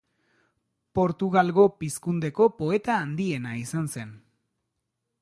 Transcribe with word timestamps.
Portugalgo 0.99 1.67
Pizkundeko 1.83 2.49
poeta 2.63 2.99
handiena 3.05 3.55
izan 3.63 3.95
zen. 3.97 4.19